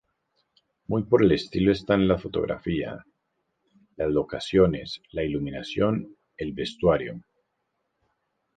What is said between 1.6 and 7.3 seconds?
están la fotografía, las locaciones, la iluminación, el vestuario.